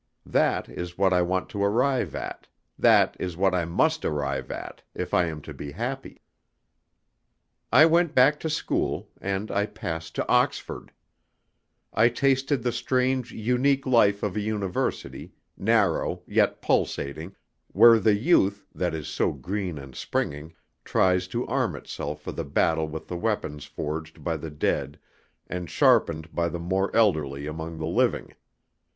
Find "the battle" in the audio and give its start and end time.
22.31-22.87